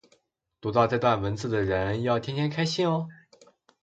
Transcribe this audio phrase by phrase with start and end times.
[0.59, 3.07] 读到这段文字的人要天天开心哦